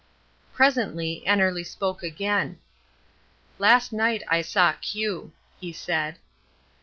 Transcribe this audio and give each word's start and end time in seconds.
Presently 0.51 1.23
Annerly 1.27 1.63
spoke 1.63 2.01
again. 2.01 2.57
"Last 3.59 3.93
night 3.93 4.23
I 4.27 4.41
saw 4.41 4.73
Q," 4.81 5.31
he 5.59 5.71
said. 5.71 6.17